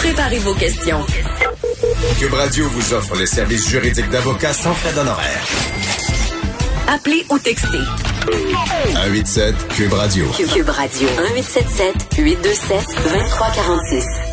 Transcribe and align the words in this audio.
Préparez 0.00 0.38
vos 0.38 0.54
questions. 0.54 1.04
Cube 2.18 2.32
Radio 2.32 2.66
vous 2.70 2.94
offre 2.94 3.16
les 3.16 3.26
services 3.26 3.68
juridiques 3.68 4.08
d'avocats 4.08 4.54
sans 4.54 4.72
frais 4.72 4.94
d'honoraires. 4.94 5.46
Appelez 6.88 7.26
ou 7.28 7.38
textez. 7.38 7.84
187 8.94 9.68
Cube 9.68 9.92
Radio. 9.92 10.24
Cube 10.30 10.70
Radio. 10.70 11.06
1877 11.06 11.94
827 12.16 12.86
2346. 13.04 14.29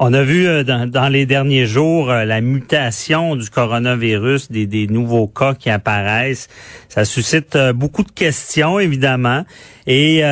On 0.00 0.12
a 0.12 0.24
vu 0.24 0.48
euh, 0.48 0.64
dans, 0.64 1.08
les 1.08 1.24
derniers 1.24 1.66
jours 1.66 2.10
euh, 2.10 2.24
la 2.24 2.40
mutation 2.40 3.36
du 3.36 3.48
coronavirus, 3.48 4.50
des, 4.50 4.66
des, 4.66 4.88
nouveaux 4.88 5.28
cas 5.28 5.54
qui 5.54 5.70
apparaissent. 5.70 6.48
Ça 6.88 7.04
suscite 7.04 7.54
euh, 7.54 7.72
beaucoup 7.72 8.02
de 8.02 8.10
questions, 8.10 8.80
évidemment. 8.80 9.44
Et 9.86 10.24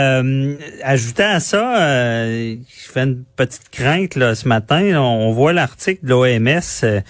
ajoutant 0.82 1.28
à 1.28 1.38
ça, 1.40 2.26
je 2.26 2.56
fais 2.70 3.02
une 3.02 3.22
petite 3.36 3.68
crainte 3.70 4.16
là, 4.16 4.34
ce 4.34 4.48
matin. 4.48 4.98
on 4.98 5.30
voit 5.32 5.52
l'article 5.52 6.06
de 6.06 6.08
l'OMS 6.08 7.02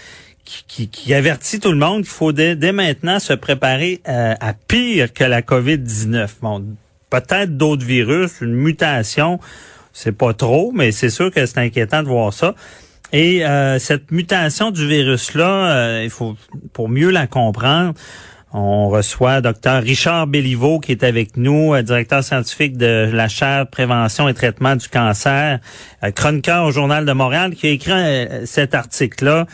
qui, 0.44 1.14
avertit 1.14 1.60
tout 1.60 1.70
le 1.70 1.78
monde 1.78 2.02
qu'il 2.02 2.10
faut 2.10 2.32
dès, 2.32 2.56
dès, 2.56 2.72
maintenant 2.72 3.20
se 3.20 3.32
préparer 3.32 4.00
à 4.04 4.54
pire 4.66 5.12
que 5.12 5.22
la 5.22 5.40
COVID-19. 5.40 6.28
Bon, 6.42 6.64
peut-être 7.10 7.56
d'autres 7.56 7.86
virus, 7.86 8.40
une 8.40 8.54
mutation 8.54 9.38
c'est 9.92 10.16
pas 10.16 10.32
trop, 10.34 10.72
mais 10.72 10.92
c'est 10.92 11.10
sûr 11.10 11.30
que 11.30 11.44
c'est 11.46 11.58
inquiétant 11.58 12.02
de 12.02 12.08
voir 12.08 12.32
ça. 12.32 12.54
Et 13.12 13.44
euh, 13.44 13.78
cette 13.78 14.10
mutation 14.10 14.70
du 14.70 14.86
virus-là, 14.86 15.76
euh, 15.76 16.00
il 16.02 16.10
faut 16.10 16.34
pour 16.72 16.88
mieux 16.88 17.10
la 17.10 17.26
comprendre, 17.26 17.92
on 18.54 18.88
reçoit 18.88 19.40
Dr 19.42 19.82
Richard 19.82 20.26
Béliveau 20.26 20.78
qui 20.78 20.92
est 20.92 21.04
avec 21.04 21.36
nous, 21.36 21.74
euh, 21.74 21.82
directeur 21.82 22.24
scientifique 22.24 22.78
de 22.78 23.10
la 23.12 23.28
chaire 23.28 23.66
prévention 23.66 24.28
et 24.28 24.34
traitement 24.34 24.76
du 24.76 24.88
cancer, 24.88 25.58
chroniqueur 26.14 26.64
au 26.64 26.70
journal 26.70 27.04
de 27.04 27.12
Montréal, 27.12 27.54
qui 27.54 27.66
a 27.66 27.70
écrit 27.70 28.46
cet 28.46 28.74
article-là 28.74 29.46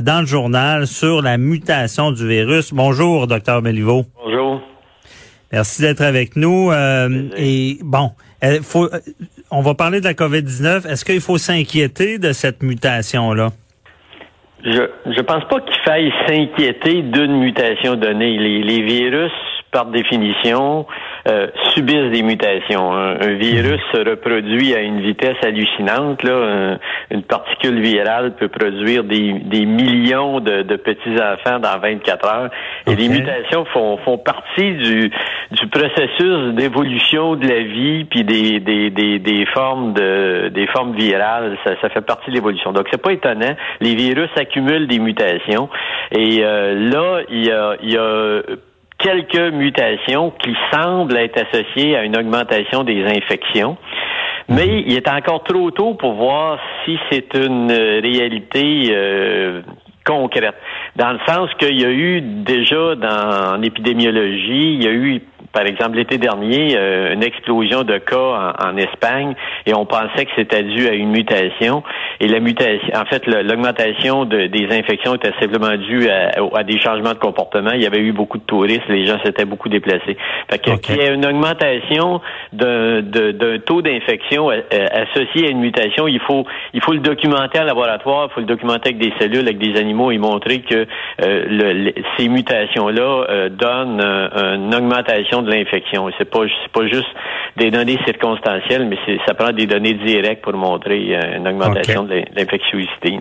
dans 0.00 0.20
le 0.20 0.26
journal 0.26 0.86
sur 0.86 1.20
la 1.20 1.36
mutation 1.36 2.10
du 2.10 2.26
virus. 2.26 2.72
Bonjour, 2.72 3.26
docteur 3.26 3.60
Béliveau. 3.60 4.06
Bonjour. 4.24 4.62
Merci 5.52 5.82
d'être 5.82 6.00
avec 6.00 6.36
nous. 6.36 6.72
et 7.36 7.78
bon, 7.82 8.12
faut, 8.62 8.88
on 9.54 9.60
va 9.60 9.74
parler 9.74 10.00
de 10.00 10.04
la 10.04 10.14
COVID-19. 10.14 10.88
Est-ce 10.90 11.04
qu'il 11.04 11.20
faut 11.20 11.38
s'inquiéter 11.38 12.18
de 12.18 12.32
cette 12.32 12.62
mutation-là? 12.62 13.50
Je 14.64 14.80
ne 15.06 15.22
pense 15.22 15.44
pas 15.48 15.60
qu'il 15.60 15.80
faille 15.84 16.12
s'inquiéter 16.26 17.02
d'une 17.02 17.38
mutation 17.38 17.94
donnée. 17.94 18.36
Les, 18.38 18.82
virus, 18.82 19.32
par 19.70 19.86
définition, 19.86 20.86
euh, 21.26 21.48
subissent 21.74 22.12
des 22.12 22.22
mutations. 22.22 22.92
Un, 22.92 23.34
virus 23.34 23.80
se 23.92 24.08
reproduit 24.08 24.74
à 24.74 24.80
une 24.80 25.00
vitesse 25.00 25.36
hallucinante. 25.42 26.22
Là. 26.22 26.78
une 27.10 27.22
particule 27.22 27.80
virale 27.80 28.34
peut 28.36 28.48
produire 28.48 29.04
des, 29.04 29.66
millions 29.66 30.40
de, 30.40 30.76
petits-enfants 30.76 31.58
dans 31.58 31.78
24 31.78 32.26
heures. 32.26 32.50
Et 32.86 32.94
les 32.94 33.08
mutations 33.08 33.64
font, 33.66 33.96
font 33.98 34.18
partie 34.18 34.72
du, 34.74 35.10
du 35.50 35.66
processus 35.68 36.54
d'évolution 36.54 37.36
de 37.36 37.46
la 37.46 37.62
vie 37.62 38.04
puis 38.04 38.24
des, 38.24 38.60
des, 38.60 38.90
des, 38.90 39.18
des 39.18 39.46
formes 39.46 39.92
de 39.94 40.48
des 40.48 40.66
formes 40.68 40.94
virales 40.94 41.56
ça, 41.64 41.72
ça 41.80 41.88
fait 41.88 42.00
partie 42.00 42.30
de 42.30 42.34
l'évolution 42.34 42.72
donc 42.72 42.86
c'est 42.90 43.00
pas 43.00 43.12
étonnant 43.12 43.54
les 43.80 43.94
virus 43.94 44.30
accumulent 44.36 44.86
des 44.86 44.98
mutations 44.98 45.68
et 46.12 46.38
euh, 46.42 46.90
là 46.90 47.20
il 47.30 47.46
y 47.46 47.50
a, 47.50 47.76
il 47.82 47.92
y 47.92 47.96
a 47.96 48.42
quelques 49.04 49.52
mutations 49.52 50.32
qui 50.42 50.56
semblent 50.72 51.16
être 51.16 51.46
associées 51.46 51.96
à 51.96 52.04
une 52.04 52.16
augmentation 52.16 52.82
des 52.82 53.04
infections 53.04 53.76
mais 54.48 54.66
mhm. 54.66 54.82
il 54.86 54.96
est 54.96 55.08
encore 55.08 55.42
trop 55.44 55.70
tôt 55.70 55.94
pour 55.94 56.14
voir 56.14 56.58
si 56.84 56.98
c'est 57.10 57.34
une 57.34 57.72
réalité 57.72 58.88
euh, 58.90 59.62
concrète, 60.04 60.54
dans 60.96 61.12
le 61.12 61.18
sens 61.26 61.48
qu'il 61.58 61.80
y 61.80 61.84
a 61.84 61.90
eu 61.90 62.20
déjà 62.20 62.94
dans 62.94 63.56
l'épidémiologie, 63.60 64.74
il 64.74 64.84
y 64.84 64.86
a 64.86 64.92
eu 64.92 65.22
par 65.54 65.66
exemple, 65.66 65.96
l'été 65.96 66.18
dernier, 66.18 66.76
euh, 66.76 67.14
une 67.14 67.22
explosion 67.22 67.84
de 67.84 67.98
cas 67.98 68.54
en, 68.58 68.76
Espagne 68.76 69.34
et 69.66 69.72
on 69.72 69.86
pensait 69.86 70.24
que 70.24 70.32
c'était 70.36 70.64
dû 70.64 70.88
à 70.88 70.94
une 70.94 71.10
mutation. 71.10 71.84
Et 72.18 72.26
la 72.26 72.40
mutation, 72.40 72.88
en 72.92 73.04
fait, 73.04 73.24
l'augmentation 73.28 74.24
de, 74.24 74.46
des 74.48 74.66
infections 74.76 75.14
était 75.14 75.32
simplement 75.40 75.76
due 75.76 76.08
à, 76.10 76.64
des 76.64 76.80
changements 76.80 77.12
de 77.12 77.18
comportement. 77.18 77.70
Il 77.72 77.82
y 77.82 77.86
avait 77.86 78.00
eu 78.00 78.12
beaucoup 78.12 78.38
de 78.38 78.42
touristes, 78.42 78.88
les 78.88 79.06
gens 79.06 79.18
s'étaient 79.24 79.44
beaucoup 79.44 79.68
déplacés. 79.68 80.16
Fait 80.50 80.58
qu'il 80.58 80.96
y 80.96 81.02
a 81.02 81.12
une 81.12 81.24
augmentation 81.24 82.20
d'un 82.52 83.02
taux 83.64 83.80
d'infection 83.80 84.50
euh, 84.50 84.60
euh, 84.72 84.86
associé 84.92 85.46
à 85.46 85.50
une 85.50 85.60
mutation, 85.60 86.08
il 86.08 86.20
faut 86.20 86.44
il 86.72 86.82
faut 86.82 86.92
le 86.92 86.98
documenter 86.98 87.60
en 87.60 87.64
laboratoire, 87.64 88.28
il 88.30 88.34
faut 88.34 88.40
le 88.40 88.46
documenter 88.46 88.88
avec 88.88 88.98
des 88.98 89.12
cellules, 89.20 89.46
avec 89.46 89.58
des 89.58 89.78
animaux 89.78 90.10
et 90.10 90.18
montrer 90.18 90.62
que 90.62 90.86
ces 92.18 92.28
mutations-là 92.28 93.48
donnent 93.50 94.00
une 94.00 94.74
augmentation 94.74 95.43
de 95.44 95.50
l'infection. 95.50 96.10
C'est 96.18 96.30
pas 96.30 96.40
c'est 96.62 96.72
pas 96.72 96.86
juste 96.86 97.08
des 97.56 97.70
données 97.70 97.98
circonstancielles, 98.04 98.86
mais 98.86 98.98
ça 99.26 99.34
prend 99.34 99.52
des 99.52 99.66
données 99.66 99.94
directes 99.94 100.42
pour 100.42 100.54
montrer 100.54 101.16
euh, 101.16 101.36
une 101.36 101.46
augmentation 101.46 102.04
de 102.04 102.22
l'infectiosité. 102.34 103.18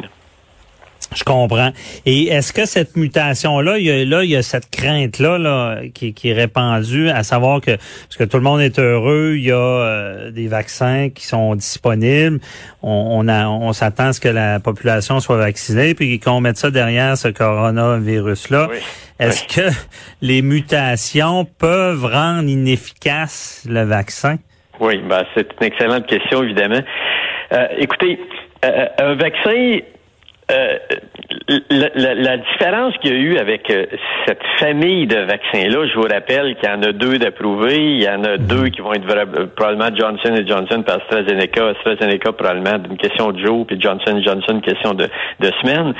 Je 1.16 1.24
comprends. 1.24 1.72
Et 2.06 2.28
est-ce 2.28 2.54
que 2.54 2.66
cette 2.66 2.96
mutation-là, 2.96 3.78
il 3.78 3.86
y 3.86 3.92
a, 3.92 4.06
là, 4.06 4.24
il 4.24 4.30
y 4.30 4.36
a 4.36 4.42
cette 4.42 4.70
crainte-là 4.70 5.38
là, 5.38 5.82
qui, 5.94 6.14
qui, 6.14 6.30
est 6.30 6.34
répandue, 6.34 7.10
à 7.10 7.24
savoir 7.24 7.62
que 7.62 7.72
parce 7.76 8.18
que 8.18 8.24
tout 8.24 8.38
le 8.38 8.44
monde 8.44 8.62
est 8.62 8.80
heureux, 8.80 9.34
il 9.36 9.46
y 9.46 9.52
a 9.52 9.56
euh, 9.56 10.32
des 10.32 10.48
vaccins 10.48 11.10
qui 11.10 11.26
sont 11.26 11.56
disponibles, 11.56 12.40
on, 12.82 13.22
on, 13.22 13.30
on 13.30 13.74
s'attend 13.74 14.08
à 14.08 14.14
ce 14.14 14.20
que 14.20 14.30
la 14.30 14.60
population 14.60 15.20
soit 15.20 15.38
vaccinée, 15.38 15.94
puis 15.94 16.20
qu'on 16.20 16.42
mette 16.42 16.58
ça 16.58 16.72
derrière 16.72 17.18
ce 17.18 17.28
coronavirus-là. 17.28 18.70
Est-ce 19.20 19.46
que 19.48 19.76
les 20.22 20.42
mutations 20.42 21.46
peuvent 21.46 22.06
rendre 22.06 22.50
inefficace 22.50 23.66
le 23.70 23.84
vaccin? 23.84 24.38
Oui, 24.80 24.98
ben, 25.08 25.24
c'est 25.36 25.48
une 25.60 25.68
excellente 25.68 26.08
question, 26.08 26.44
évidemment. 26.44 26.82
Euh, 27.54 27.68
écoutez, 27.78 28.20
euh, 28.66 28.88
un 28.98 29.16
vaccin 29.16 29.80
euh, 30.54 30.78
la, 31.70 32.14
la, 32.14 32.38
différence 32.38 32.96
qu'il 32.98 33.12
y 33.12 33.16
a 33.16 33.18
eu 33.18 33.38
avec 33.38 33.70
euh, 33.70 33.86
cette 34.26 34.42
famille 34.60 35.08
de 35.08 35.18
vaccins-là, 35.18 35.88
je 35.88 35.96
vous 35.96 36.08
rappelle 36.08 36.56
qu'il 36.56 36.70
y 36.70 36.72
en 36.72 36.82
a 36.84 36.92
deux 36.92 37.18
d'approuvés, 37.18 37.96
il 37.96 38.04
y 38.04 38.08
en 38.08 38.24
a 38.24 38.38
mhm. 38.38 38.48
deux 38.48 38.70
qui 38.70 38.82
vont 38.82 38.94
être 38.94 39.06
euh, 39.10 39.48
probablement 39.56 39.96
Johnson 39.96 40.36
et 40.36 40.48
Johnson 40.48 40.84
par 40.84 40.98
AstraZeneca, 40.98 41.70
AstraZeneca 41.70 42.32
probablement 42.34 42.78
d'une 42.78 42.98
question 42.98 43.32
de 43.32 43.46
jour, 43.46 43.66
puis 43.66 43.80
Johnson 43.80 44.22
Johnson 44.24 44.54
une 44.54 44.62
question 44.62 44.94
de, 44.94 45.10
de 45.40 45.52
semaine. 45.62 45.94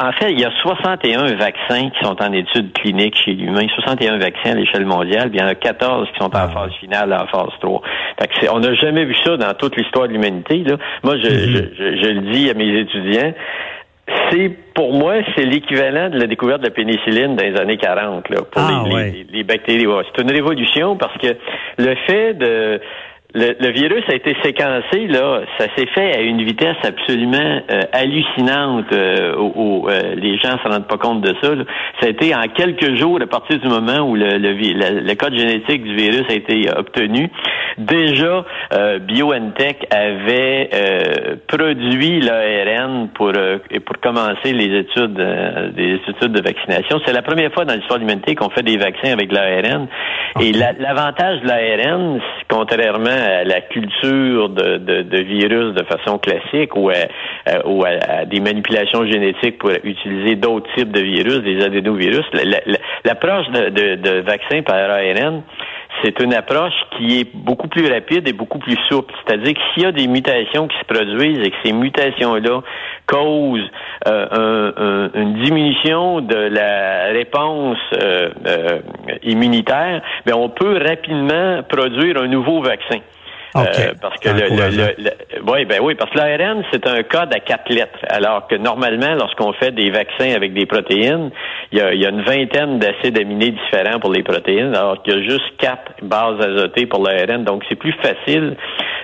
en 0.00 0.12
fait, 0.12 0.32
il 0.32 0.40
y 0.40 0.44
a 0.44 0.52
61 0.62 1.34
vaccins 1.34 1.90
qui 1.90 2.04
sont 2.04 2.22
en 2.22 2.32
études 2.32 2.72
cliniques 2.72 3.16
chez 3.16 3.32
l'humain, 3.32 3.66
61 3.74 4.18
vaccins 4.18 4.52
à 4.52 4.54
l'échelle 4.54 4.86
mondiale, 4.86 5.30
puis 5.30 5.38
il 5.38 5.42
y 5.42 5.44
en 5.44 5.48
a 5.48 5.54
14 5.54 6.08
qui 6.12 6.18
sont 6.18 6.34
en 6.34 6.38
ah. 6.38 6.48
phase 6.48 6.72
finale, 6.80 7.12
en 7.12 7.26
phase 7.26 7.52
3. 7.60 7.82
Fait 8.18 8.48
on 8.50 8.60
n'a 8.60 8.74
jamais 8.74 9.04
vu 9.04 9.14
ça 9.24 9.36
dans 9.36 9.54
toute 9.54 9.76
l'histoire 9.76 10.08
de 10.08 10.12
l'humanité. 10.12 10.64
Moi, 11.02 11.16
je, 11.18 11.28
mhm. 11.28 11.70
je, 11.78 11.96
je 11.96 12.08
le 12.10 12.32
dis 12.32 12.50
à 12.50 12.54
mes 12.54 12.80
étudiants, 12.80 13.32
pour 14.74 14.92
moi, 14.92 15.14
c'est 15.34 15.44
l'équivalent 15.44 16.10
de 16.10 16.18
la 16.18 16.26
découverte 16.26 16.60
de 16.60 16.66
la 16.66 16.72
pénicilline 16.72 17.36
dans 17.36 17.44
les 17.44 17.56
années 17.56 17.76
40 17.76 18.28
là, 18.28 18.42
pour 18.42 18.62
ah, 18.62 18.84
les, 18.86 19.26
les, 19.30 19.44
bactéries. 19.44 19.86
C'est 20.14 20.22
une 20.22 20.30
révolution 20.30 20.96
parce 20.96 21.16
que 21.18 21.36
le 21.78 21.94
fait 22.06 22.34
de 22.34 22.80
le, 23.34 23.70
virus 23.70 24.04
a 24.08 24.14
été 24.14 24.36
séquencé, 24.44 25.08
là, 25.08 25.40
ça 25.58 25.66
s'est 25.76 25.86
fait 25.86 26.16
à 26.16 26.20
une 26.20 26.42
vitesse 26.44 26.76
absolument 26.84 27.62
euh, 27.68 27.80
hallucinante. 27.92 28.92
Euh, 28.92 29.34
où, 29.36 29.88
euh, 29.88 30.14
les 30.14 30.38
gens 30.38 30.56
se 30.62 30.68
rendent 30.68 30.86
pas 30.86 30.98
compte 30.98 31.20
de 31.20 31.34
ça. 31.42 31.50
Ça 32.00 32.06
a 32.06 32.10
été 32.10 32.34
en 32.34 32.46
quelques 32.54 32.94
jours, 32.94 33.18
à 33.20 33.26
partir 33.26 33.58
du 33.58 33.68
moment 33.68 34.08
où 34.08 34.14
le, 34.14 34.38
le, 34.38 35.14
code 35.14 35.34
génétique 35.34 35.82
du 35.82 35.94
virus 35.96 36.24
a 36.28 36.34
été 36.34 36.68
obtenu, 36.76 37.28
déjà 37.78 38.44
BioNTech 39.00 39.86
avait 39.90 40.70
produit 41.46 42.20
l'ARN 42.20 43.08
pour 43.14 43.32
pour 43.32 44.00
commencer 44.00 44.52
les 44.52 44.80
études 44.80 45.14
des 45.74 46.00
études 46.08 46.32
de 46.32 46.42
vaccination. 46.42 47.00
C'est 47.04 47.12
la 47.12 47.22
première 47.22 47.52
fois 47.52 47.64
dans 47.64 47.74
l'histoire 47.74 47.98
de 47.98 48.04
l'humanité 48.04 48.34
qu'on 48.34 48.50
fait 48.50 48.62
des 48.62 48.76
vaccins 48.76 49.12
avec 49.12 49.32
l'ARN. 49.32 49.86
Et 50.40 50.52
l'avantage 50.52 51.40
de 51.42 51.46
l'ARN, 51.46 52.20
contrairement 52.48 53.10
à 53.10 53.44
la 53.44 53.60
culture 53.62 54.48
de, 54.48 54.78
de, 54.78 55.22
virus 55.22 55.74
de 55.74 55.84
façon 55.84 56.18
classique 56.18 56.76
ou 56.76 56.90
à, 56.90 57.66
ou 57.66 57.84
à, 57.84 58.24
des 58.24 58.40
manipulations 58.40 59.04
génétiques 59.06 59.58
pour 59.58 59.70
utiliser 59.82 60.36
d'autres 60.36 60.68
types 60.76 60.92
de 60.92 61.00
virus, 61.00 61.40
des 61.40 61.64
adénovirus. 61.64 62.24
L'approche 63.04 63.48
de, 63.48 63.70
de, 63.70 63.94
de 63.96 64.20
vaccin 64.20 64.62
par 64.62 64.76
ARN, 64.76 65.42
c'est 66.02 66.20
une 66.20 66.34
approche 66.34 66.74
qui 66.96 67.20
est 67.20 67.36
beaucoup 67.36 67.68
plus 67.68 67.90
rapide 67.90 68.28
et 68.28 68.32
beaucoup 68.32 68.58
plus 68.58 68.76
souple. 68.88 69.12
C'est-à-dire 69.24 69.54
que 69.54 69.60
s'il 69.72 69.82
y 69.82 69.86
a 69.86 69.92
des 69.92 70.06
mutations 70.06 70.68
qui 70.68 70.76
se 70.78 70.84
produisent 70.84 71.46
et 71.46 71.50
que 71.50 71.56
ces 71.64 71.72
mutations-là 71.72 72.60
causent 73.06 73.70
euh, 74.06 75.08
une 75.14 75.34
diminution 75.42 76.20
de 76.20 76.36
la 76.36 77.12
réponse 77.12 77.78
euh, 78.02 78.30
euh, 78.46 78.78
immunitaire, 79.22 80.02
bien, 80.26 80.36
on 80.36 80.48
peut 80.48 80.78
rapidement 80.78 81.62
produire 81.68 82.20
un 82.22 82.28
nouveau 82.28 82.62
vaccin. 82.62 82.98
Euh, 83.56 83.92
parce 84.00 84.18
que 84.18 84.30
le, 84.30 84.48
le, 84.48 85.10
oui, 85.46 85.64
ben 85.64 85.78
oui, 85.80 85.94
parce 85.94 86.10
que 86.10 86.18
l'ARN 86.18 86.64
c'est 86.72 86.86
un 86.88 87.04
code 87.04 87.32
à 87.32 87.38
quatre 87.38 87.72
lettres, 87.72 87.98
alors 88.08 88.48
que 88.48 88.56
normalement, 88.56 89.14
lorsqu'on 89.14 89.52
fait 89.52 89.70
des 89.70 89.90
vaccins 89.90 90.34
avec 90.34 90.54
des 90.54 90.66
protéines, 90.66 91.30
il 91.70 91.78
y 91.78 91.80
a, 91.80 91.94
il 91.94 92.00
y 92.00 92.06
a 92.06 92.08
une 92.08 92.22
vingtaine 92.22 92.80
d'acides 92.80 93.16
aminés 93.16 93.52
différents 93.52 94.00
pour 94.00 94.12
les 94.12 94.24
protéines, 94.24 94.74
alors 94.74 95.00
qu'il 95.02 95.14
y 95.14 95.16
a 95.18 95.22
juste 95.22 95.56
quatre 95.58 95.92
bases 96.02 96.40
azotées 96.40 96.86
pour 96.86 97.04
l'ARN. 97.06 97.44
Donc, 97.44 97.62
c'est 97.68 97.76
plus 97.76 97.94
facile 98.02 98.56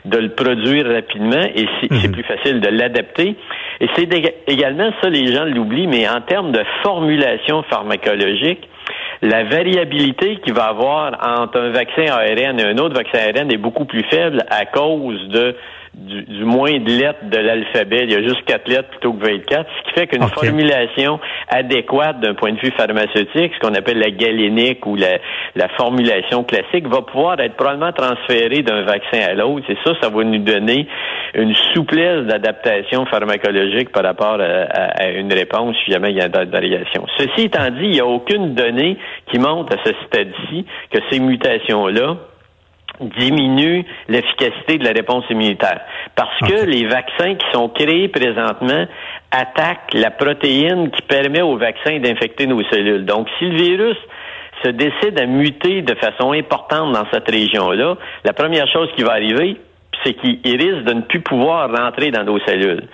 de 0.04 0.18
le 0.18 0.30
produire 0.30 0.86
rapidement 0.86 1.44
et 1.54 1.66
c'est 1.80 1.90
mhm. 1.90 2.12
plus 2.12 2.24
facile 2.24 2.60
de 2.60 2.68
l'adapter. 2.68 3.36
Et 3.80 3.88
c'est 3.94 4.08
également 4.46 4.90
ça, 5.02 5.08
les 5.10 5.32
gens 5.32 5.44
l'oublient, 5.44 5.86
mais 5.86 6.08
en 6.08 6.20
termes 6.22 6.52
de 6.52 6.62
formulation 6.82 7.62
pharmacologique, 7.64 8.68
la 9.22 9.44
variabilité 9.44 10.36
qu'il 10.36 10.54
va 10.54 10.66
avoir 10.66 11.12
entre 11.38 11.58
un 11.58 11.70
vaccin 11.70 12.06
ARN 12.06 12.58
et 12.58 12.64
un 12.64 12.78
autre 12.78 12.94
vaccin 12.94 13.18
ARN 13.18 13.52
est 13.52 13.58
beaucoup 13.58 13.84
plus 13.84 14.04
faible 14.04 14.44
à 14.48 14.64
cause 14.64 15.28
de 15.28 15.56
du, 15.94 16.44
moins 16.44 16.78
de 16.78 16.90
lettres 16.90 17.24
de 17.24 17.38
l'alphabet. 17.38 18.04
Il 18.04 18.12
y 18.12 18.14
a 18.14 18.22
juste 18.22 18.44
quatre 18.44 18.68
lettres 18.68 18.88
plutôt 18.90 19.12
que 19.12 19.26
24, 19.26 19.68
ce 19.68 19.88
qui 19.88 20.00
fait 20.00 20.06
qu'une 20.06 20.28
formulation 20.28 21.18
adéquate 21.48 22.20
d'un 22.20 22.34
point 22.34 22.52
de 22.52 22.60
vue 22.60 22.70
pharmaceutique, 22.70 23.52
ce 23.54 23.58
qu'on 23.60 23.74
appelle 23.74 23.98
la 23.98 24.10
galénique 24.10 24.86
ou 24.86 24.96
la, 24.96 25.18
la 25.56 25.68
formulation 25.70 26.44
classique, 26.44 26.86
va 26.86 27.02
pouvoir 27.02 27.40
être 27.40 27.56
probablement 27.56 27.92
transférée 27.92 28.62
d'un 28.62 28.82
vaccin 28.82 29.20
à 29.20 29.34
l'autre. 29.34 29.66
Et 29.68 29.76
ça, 29.84 29.92
ça 30.00 30.08
va 30.08 30.24
nous 30.24 30.38
donner 30.38 30.86
une 31.34 31.54
souplesse 31.74 32.26
d'adaptation 32.26 33.06
pharmacologique 33.06 33.90
par 33.90 34.04
rapport 34.04 34.38
à, 34.40 35.10
une 35.10 35.32
réponse 35.32 35.76
si 35.84 35.92
jamais 35.92 36.10
il 36.10 36.16
y 36.16 36.20
a 36.20 36.28
des 36.28 36.44
variations. 36.44 37.06
Ceci 37.18 37.46
étant 37.46 37.70
dit, 37.70 37.84
il 37.84 37.90
n'y 37.90 38.00
a 38.00 38.06
aucune 38.06 38.54
donnée 38.54 38.96
qui 39.30 39.38
montre 39.38 39.76
à 39.76 39.84
ce 39.84 39.92
stade-ci 40.06 40.64
que 40.90 40.98
ces 41.10 41.18
mutations-là 41.18 42.16
diminue 43.00 43.84
l'efficacité 44.08 44.78
de 44.78 44.84
la 44.84 44.92
réponse 44.92 45.24
immunitaire. 45.30 45.80
Parce 46.14 46.38
que 46.40 46.64
les 46.66 46.86
vaccins 46.86 47.34
qui 47.34 47.46
sont 47.52 47.68
créés 47.68 48.08
présentement 48.08 48.86
attaquent 49.30 49.94
la 49.94 50.10
protéine 50.10 50.90
qui 50.90 51.02
permet 51.02 51.42
au 51.42 51.56
vaccin 51.56 51.98
d'infecter 51.98 52.46
nos 52.46 52.62
cellules. 52.64 53.04
Donc, 53.04 53.28
si 53.38 53.46
le 53.46 53.56
virus 53.56 53.96
se 54.64 54.70
décide 54.70 55.18
à 55.18 55.26
muter 55.26 55.82
de 55.82 55.94
façon 55.94 56.32
importante 56.32 56.92
dans 56.92 57.06
cette 57.12 57.30
région-là, 57.30 57.96
la 58.24 58.32
première 58.32 58.68
chose 58.68 58.88
qui 58.96 59.02
va 59.02 59.12
arriver, 59.12 59.56
c'est 60.04 60.14
qu'il 60.14 60.38
risque 60.44 60.84
de 60.84 60.94
ne 60.94 61.00
plus 61.02 61.20
pouvoir 61.20 61.70
rentrer 61.70 62.10
dans 62.10 62.24
nos 62.24 62.38
cellules. 62.40 62.84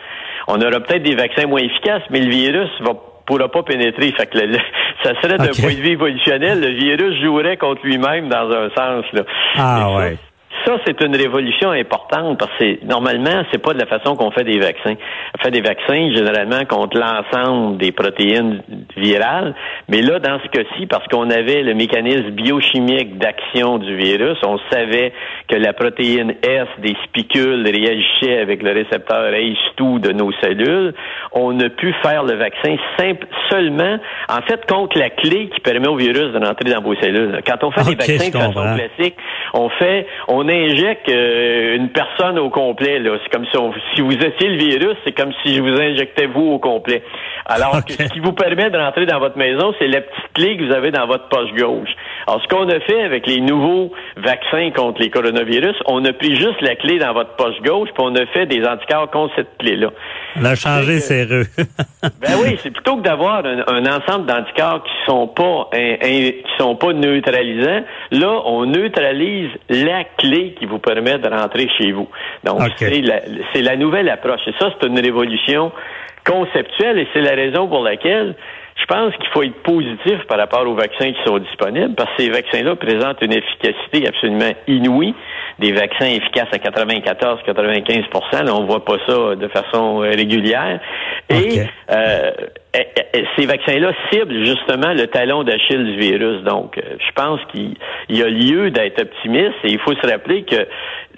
On 0.48 0.60
aura 0.60 0.80
peut-être 0.80 1.02
des 1.02 1.16
vaccins 1.16 1.46
moins 1.46 1.60
efficaces, 1.60 2.02
mais 2.10 2.20
le 2.20 2.30
virus 2.30 2.70
va 2.80 2.92
pourra 3.26 3.48
pas 3.48 3.62
pénétrer. 3.62 4.12
Fait 4.12 4.26
que 4.26 4.38
ça 5.02 5.20
serait 5.20 5.38
d'un 5.38 5.52
point 5.60 5.74
de 5.74 5.80
vue 5.80 5.92
évolutionnel, 5.92 6.60
le 6.60 6.68
virus 6.68 7.20
jouerait 7.22 7.56
contre 7.56 7.82
lui-même 7.84 8.28
dans 8.28 8.50
un 8.50 8.70
sens. 8.70 9.04
Là. 9.12 9.22
Ah 9.56 9.90
ouais 9.96 10.16
ça, 10.66 10.78
c'est 10.84 11.00
une 11.00 11.14
révolution 11.14 11.70
importante 11.70 12.38
parce 12.38 12.50
que 12.58 12.84
normalement, 12.84 13.44
c'est 13.52 13.62
pas 13.62 13.72
de 13.72 13.78
la 13.78 13.86
façon 13.86 14.16
qu'on 14.16 14.32
fait 14.32 14.42
des 14.42 14.58
vaccins. 14.58 14.94
On 15.38 15.42
fait 15.42 15.52
des 15.52 15.60
vaccins 15.60 16.12
généralement 16.12 16.64
contre 16.68 16.98
l'ensemble 16.98 17.78
des 17.78 17.92
protéines 17.92 18.62
virales, 18.96 19.54
mais 19.88 20.02
là, 20.02 20.18
dans 20.18 20.40
ce 20.40 20.48
cas-ci, 20.48 20.86
parce 20.86 21.06
qu'on 21.06 21.30
avait 21.30 21.62
le 21.62 21.74
mécanisme 21.74 22.30
biochimique 22.30 23.16
d'action 23.18 23.78
du 23.78 23.96
virus, 23.96 24.38
on 24.44 24.58
savait 24.70 25.12
que 25.48 25.54
la 25.54 25.72
protéine 25.72 26.34
S 26.42 26.66
des 26.78 26.96
spicules 27.04 27.64
réagissait 27.64 28.38
avec 28.40 28.62
le 28.62 28.72
récepteur 28.72 29.32
ACE2 29.32 30.00
de 30.00 30.12
nos 30.12 30.32
cellules, 30.40 30.94
on 31.32 31.58
a 31.60 31.68
pu 31.68 31.94
faire 32.02 32.24
le 32.24 32.34
vaccin 32.34 32.76
simple 32.98 33.26
seulement, 33.50 33.98
en 34.28 34.42
fait, 34.42 34.66
contre 34.66 34.98
la 34.98 35.10
clé 35.10 35.48
qui 35.54 35.60
permet 35.60 35.88
au 35.88 35.96
virus 35.96 36.32
de 36.32 36.44
rentrer 36.44 36.70
dans 36.70 36.82
vos 36.82 36.96
cellules. 36.96 37.40
Quand 37.46 37.62
on 37.62 37.70
fait 37.70 37.84
des 37.84 37.94
vaccins 37.94 38.28
de 38.30 38.52
façon 38.52 38.76
classique, 38.76 39.16
on 39.54 39.68
fait, 39.68 40.06
on 40.26 40.48
injecte 40.56 41.08
euh, 41.08 41.76
une 41.76 41.90
personne 41.90 42.38
au 42.38 42.50
complet. 42.50 42.98
Là. 42.98 43.18
C'est 43.22 43.30
comme 43.30 43.46
si, 43.46 43.56
si 43.94 44.00
vous 44.00 44.12
étiez 44.12 44.48
le 44.48 44.56
virus, 44.56 44.96
c'est 45.04 45.12
comme 45.12 45.32
si 45.42 45.54
je 45.54 45.62
vous 45.62 45.80
injectais 45.80 46.26
vous 46.26 46.52
au 46.52 46.58
complet. 46.58 47.02
Alors, 47.46 47.84
que 47.84 47.92
ce 47.92 48.12
qui 48.12 48.20
vous 48.20 48.32
permet 48.32 48.70
de 48.70 48.78
rentrer 48.78 49.06
dans 49.06 49.18
votre 49.18 49.38
maison, 49.38 49.74
c'est 49.78 49.88
la 49.88 50.00
petite 50.00 50.32
clé 50.34 50.56
que 50.56 50.64
vous 50.64 50.72
avez 50.72 50.90
dans 50.90 51.06
votre 51.06 51.28
poche 51.28 51.52
gauche. 51.52 51.90
Alors, 52.26 52.42
ce 52.42 52.48
qu'on 52.48 52.68
a 52.68 52.80
fait 52.80 53.02
avec 53.02 53.26
les 53.26 53.40
nouveaux 53.40 53.92
vaccins 54.16 54.70
contre 54.72 55.00
les 55.00 55.10
coronavirus, 55.10 55.76
on 55.86 56.04
a 56.04 56.12
pris 56.12 56.34
juste 56.34 56.60
la 56.60 56.74
clé 56.74 56.98
dans 56.98 57.12
votre 57.12 57.36
poche 57.36 57.60
gauche, 57.62 57.88
puis 57.94 58.04
on 58.04 58.14
a 58.16 58.26
fait 58.26 58.46
des 58.46 58.66
anticorps 58.66 59.10
contre 59.10 59.34
cette 59.36 59.56
clé-là. 59.58 59.90
On 60.34 60.44
a 60.44 60.56
changé 60.56 60.98
serreux. 60.98 61.44
ben 62.02 62.32
oui, 62.42 62.58
c'est 62.62 62.72
plutôt 62.72 62.96
que 62.96 63.02
d'avoir 63.02 63.44
un, 63.46 63.86
ensemble 63.86 64.26
d'anticorps 64.26 64.82
qui 64.82 64.92
sont 65.06 65.28
pas 65.28 65.70
qui 65.72 66.42
sont 66.58 66.74
pas 66.74 66.92
neutralisants. 66.92 67.84
Là, 68.10 68.42
on 68.44 68.66
neutralise 68.66 69.50
la 69.68 70.02
clé 70.18 70.54
qui 70.58 70.66
vous 70.66 70.78
permet 70.78 71.18
de 71.18 71.28
rentrer 71.28 71.68
chez 71.78 71.92
vous. 71.92 72.08
Donc, 72.42 72.60
c'est 72.76 73.02
la, 73.02 73.20
la 73.54 73.76
nouvelle 73.76 74.08
approche. 74.08 74.40
Et 74.48 74.54
ça, 74.58 74.72
c'est 74.80 74.88
une 74.88 74.98
révolution 74.98 75.70
conceptuelle 76.26 76.98
et 76.98 77.06
c'est 77.12 77.20
la 77.20 77.36
raison 77.36 77.68
pour 77.68 77.84
laquelle 77.84 78.34
je 78.76 78.84
pense 78.84 79.14
qu'il 79.16 79.28
faut 79.32 79.42
être 79.42 79.62
positif 79.62 80.26
par 80.28 80.38
rapport 80.38 80.66
aux 80.66 80.74
vaccins 80.74 81.10
qui 81.12 81.22
sont 81.24 81.38
disponibles 81.38 81.94
parce 81.94 82.10
que 82.16 82.24
ces 82.24 82.30
vaccins-là 82.30 82.76
présentent 82.76 83.22
une 83.22 83.32
efficacité 83.32 84.06
absolument 84.06 84.52
inouïe, 84.68 85.14
des 85.58 85.72
vaccins 85.72 86.06
efficaces 86.06 86.48
à 86.52 86.58
94-95% 86.58 88.44
Là, 88.44 88.54
on 88.54 88.66
voit 88.66 88.84
pas 88.84 88.98
ça 89.06 89.34
de 89.34 89.48
façon 89.48 89.98
régulière. 89.98 90.80
Et 91.30 91.60
euh, 91.90 92.30
ces 93.36 93.46
vaccins-là 93.46 93.92
ciblent 94.10 94.44
justement 94.44 94.92
le 94.92 95.06
talon 95.06 95.42
d'Achille 95.42 95.84
du 95.84 95.96
virus. 95.96 96.42
Donc, 96.42 96.76
euh, 96.76 96.96
je 96.98 97.12
pense 97.14 97.40
qu'il 97.52 97.76
y 98.10 98.22
a 98.22 98.28
lieu 98.28 98.70
d'être 98.70 99.00
optimiste 99.00 99.54
et 99.64 99.72
il 99.72 99.78
faut 99.80 99.94
se 99.94 100.06
rappeler 100.06 100.42
que 100.44 100.66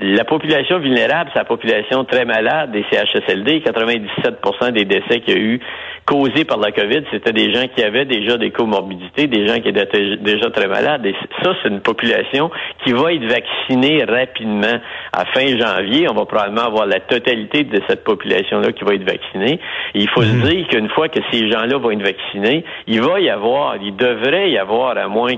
la 0.01 0.25
population 0.25 0.79
vulnérable, 0.79 1.31
c'est 1.33 1.41
la 1.41 1.45
population 1.45 2.05
très 2.05 2.25
malade 2.25 2.71
des 2.71 2.85
CHSLD. 2.91 3.61
97% 3.61 4.71
des 4.73 4.85
décès 4.85 5.21
qu'il 5.21 5.35
y 5.35 5.37
a 5.37 5.41
eu 5.41 5.61
causés 6.09 6.47
par 6.47 6.57
la 6.57 6.73
COVID, 6.73 7.03
c'était 7.11 7.35
des 7.35 7.53
gens 7.53 7.67
qui 7.69 7.83
avaient 7.83 8.07
déjà 8.07 8.39
des 8.39 8.51
comorbidités, 8.51 9.27
des 9.27 9.47
gens 9.47 9.61
qui 9.61 9.69
étaient 9.69 10.17
déjà 10.17 10.51
très 10.51 10.67
malades. 10.67 11.05
Et 11.05 11.15
ça, 11.43 11.55
c'est 11.63 11.69
une 11.69 11.81
population 11.81 12.51
qui 12.83 12.93
va 12.93 13.13
être 13.13 13.27
vaccinée 13.27 14.05
rapidement. 14.05 14.81
À 15.13 15.27
fin 15.27 15.47
janvier, 15.59 16.09
on 16.11 16.15
va 16.15 16.25
probablement 16.25 16.63
avoir 16.63 16.87
la 16.87 17.01
totalité 17.01 17.65
de 17.65 17.83
cette 17.87 18.05
population-là 18.05 18.73
qui 18.73 18.85
va 18.85 18.95
être 18.95 19.05
vaccinée. 19.05 19.61
Et 19.95 20.01
il 20.01 20.09
faut 20.09 20.23
se 20.23 20.33
mhm. 20.33 20.49
dire 20.49 20.69
qu'une 20.69 20.89
fois 20.89 21.11
que 21.11 21.21
ces 21.31 21.51
gens-là 21.51 21.77
vont 21.77 21.91
être 21.91 22.03
vaccinés, 22.03 22.65
il 22.87 23.03
va 23.03 23.21
y 23.21 23.29
avoir, 23.29 23.77
il 23.77 23.95
devrait 23.95 24.51
y 24.51 24.57
avoir, 24.57 24.97
à 24.97 25.09
moins 25.09 25.37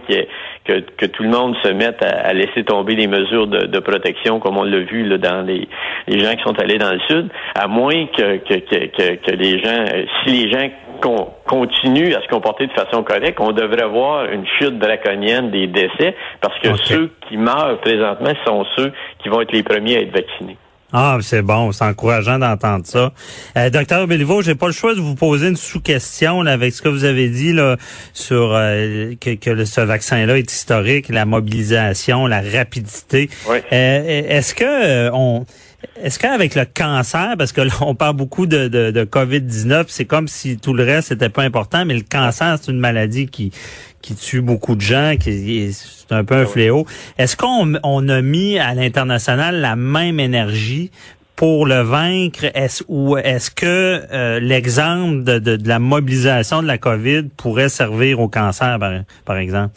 que, 0.65 0.81
que, 0.81 1.07
tout 1.07 1.23
le 1.23 1.31
monde 1.31 1.57
se 1.63 1.69
mette 1.69 2.03
à, 2.03 2.33
laisser 2.33 2.65
tomber 2.65 2.95
les 2.95 3.07
mesures 3.07 3.47
de, 3.47 3.79
protection, 3.79 4.41
comme 4.41 4.57
on 4.57 4.65
l'a 4.65 4.81
vu 4.81 5.05
là, 5.05 5.19
dans 5.19 5.43
les, 5.47 5.69
les 6.07 6.21
gens 6.21 6.35
qui 6.35 6.43
sont 6.43 6.59
allés 6.59 6.79
dans 6.79 6.93
le 6.93 7.01
sud, 7.09 7.29
à 7.55 7.67
moins 7.67 8.07
que, 8.07 8.37
que, 8.39 8.55
que, 8.55 9.15
que 9.17 9.31
les 9.33 9.59
gens, 9.59 9.85
si 10.25 10.31
les 10.31 10.51
gens 10.51 10.69
qu'on 11.01 11.29
continue 11.47 12.15
à 12.15 12.23
se 12.23 12.29
comporter 12.29 12.67
de 12.67 12.73
façon 12.73 13.03
correcte, 13.03 13.39
on 13.41 13.53
devrait 13.53 13.83
avoir 13.83 14.27
une 14.27 14.47
chute 14.59 14.79
draconienne 14.79 15.51
des 15.51 15.67
décès 15.67 16.15
parce 16.41 16.59
que 16.61 16.77
ceux 16.85 17.11
qui 17.29 17.37
meurent 17.37 17.81
présentement 17.81 18.33
sont 18.45 18.65
ceux 18.77 18.93
qui 19.23 19.29
vont 19.29 19.41
être 19.41 19.53
les 19.53 19.63
premiers 19.63 19.97
à 19.97 20.01
être 20.01 20.15
vaccinés. 20.15 20.59
Ah, 20.93 21.19
c'est 21.23 21.43
bon, 21.43 21.71
c'est 21.73 21.85
encourageant 21.85 22.39
d'entendre 22.39 22.85
ça. 22.87 23.13
Euh, 23.57 23.71
docteur 23.71 24.07
Béliveau, 24.07 24.43
j'ai 24.43 24.55
pas 24.55 24.67
le 24.67 24.73
choix 24.73 24.95
de 24.95 25.01
vous 25.01 25.15
poser 25.15 25.49
une 25.49 25.57
sous-question 25.57 26.41
avec 26.47 26.75
ce 26.75 26.83
que 26.83 26.89
vous 26.89 27.05
avez 27.05 27.29
dit 27.29 27.53
là 27.53 27.77
sur 28.13 28.53
euh, 28.55 29.15
que, 29.21 29.35
que 29.35 29.65
ce 29.65 29.81
vaccin-là 29.81 30.39
est 30.39 30.51
historique, 30.51 31.09
la 31.09 31.27
mobilisation, 31.27 32.27
la 32.27 32.41
rapidité. 32.41 33.31
Oui. 33.49 33.59
Euh, 33.73 34.23
est-ce 34.29 34.55
que 34.55 35.11
on 35.13 35.47
est-ce 36.03 36.19
qu'avec 36.19 36.55
le 36.55 36.65
cancer, 36.67 37.35
parce 37.39 37.53
que 37.53 37.63
là, 37.63 37.73
on 37.81 37.95
parle 37.95 38.17
beaucoup 38.17 38.47
de, 38.47 38.69
de, 38.69 38.91
de 38.91 39.05
COVID-19, 39.05 39.85
c'est 39.89 40.05
comme 40.05 40.29
si 40.29 40.59
tout 40.59 40.75
le 40.75 40.85
reste 40.85 41.11
n'était 41.11 41.29
pas 41.29 41.43
important, 41.43 41.85
mais 41.87 41.95
le 41.95 42.03
cancer, 42.03 42.59
c'est 42.61 42.71
une 42.71 42.79
maladie 42.79 43.29
qui, 43.29 43.51
qui 44.03 44.15
tue 44.15 44.41
beaucoup 44.41 44.75
de 44.75 44.81
gens, 44.81 45.15
qui 45.19 45.73
c'est 45.73 46.15
un 46.15 46.25
peu 46.25 46.35
un 46.35 46.47
fléau. 46.47 46.87
Est-ce 47.19 47.37
qu'on 47.37 47.75
on 47.83 48.09
a 48.09 48.23
mis 48.23 48.59
à 48.59 48.75
l'international 48.75 49.57
la 49.57 49.77
même 49.77 50.21
énergie 50.21 50.91
pour 51.37 51.65
le 51.65 51.81
vaincre, 51.81 52.45
est-ce, 52.55 52.85
ou 52.89 53.17
est-ce 53.17 53.51
que 53.51 54.03
euh, 54.13 54.41
l'exemple 54.41 55.25
de, 55.25 55.39
de, 55.39 55.57
de, 55.57 55.69
la 55.69 55.79
mobilisation 55.79 56.61
de 56.61 56.67
la 56.67 56.77
COVID 56.77 57.31
pourrait 57.39 57.71
servir 57.71 58.21
au 58.21 58.29
cancer, 58.29 58.79
par, 58.79 58.93
par 59.25 59.39
exemple? 59.39 59.73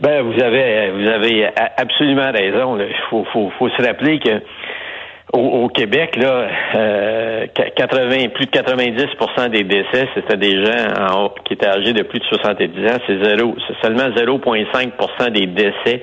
Ben, 0.00 0.22
vous 0.22 0.42
avez, 0.42 0.90
vous 0.92 1.06
avez 1.06 1.50
absolument 1.76 2.32
raison. 2.32 2.78
Il 2.78 2.94
faut, 3.10 3.26
faut, 3.30 3.52
faut 3.58 3.68
se 3.68 3.82
rappeler 3.82 4.18
que 4.18 4.40
au, 5.32 5.68
Québec, 5.68 6.16
là, 6.16 6.48
euh, 6.74 7.46
80, 7.54 8.28
plus 8.34 8.46
de 8.46 8.50
90% 8.50 9.48
des 9.50 9.64
décès, 9.64 10.08
c'était 10.14 10.36
des 10.36 10.64
gens 10.64 11.14
en, 11.14 11.28
qui 11.44 11.54
étaient 11.54 11.68
âgés 11.68 11.92
de 11.92 12.02
plus 12.02 12.18
de 12.18 12.24
70 12.24 12.64
ans. 12.90 12.98
C'est 13.06 13.24
zéro, 13.24 13.54
c'est 13.66 13.86
seulement 13.86 14.08
0,5% 14.10 15.30
des 15.30 15.46
décès 15.46 16.02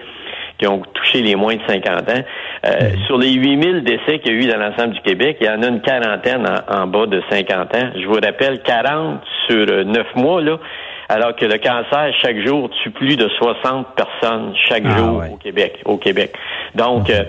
qui 0.57 0.67
ont 0.67 0.81
touché 0.93 1.21
les 1.21 1.35
moins 1.35 1.55
de 1.55 1.61
50 1.67 2.09
ans. 2.09 2.23
Euh, 2.65 2.69
mmh. 2.69 3.05
Sur 3.05 3.17
les 3.17 3.33
8000 3.33 3.83
décès 3.83 4.19
qu'il 4.19 4.33
y 4.33 4.35
a 4.35 4.39
eu 4.39 4.47
dans 4.47 4.57
l'ensemble 4.57 4.93
du 4.93 5.01
Québec, 5.01 5.37
il 5.41 5.47
y 5.47 5.49
en 5.49 5.61
a 5.61 5.67
une 5.67 5.81
quarantaine 5.81 6.45
en, 6.67 6.87
bas 6.87 7.05
de 7.05 7.21
50 7.29 7.75
ans. 7.75 7.89
Je 7.95 8.07
vous 8.07 8.13
rappelle, 8.13 8.61
40 8.63 9.21
sur 9.47 9.65
9 9.65 10.15
mois, 10.15 10.41
là, 10.41 10.57
alors 11.09 11.35
que 11.35 11.45
le 11.45 11.57
cancer, 11.57 12.11
chaque 12.21 12.45
jour, 12.45 12.69
tue 12.81 12.89
plus 12.89 13.15
de 13.15 13.27
60 13.27 13.87
personnes 13.95 14.53
chaque 14.67 14.83
ah, 14.85 14.97
jour 14.97 15.23
au 15.31 15.37
Québec. 15.37 15.79
Au 15.85 15.97
Québec. 15.97 16.33
Donc, 16.75 17.09
euh, 17.09 17.23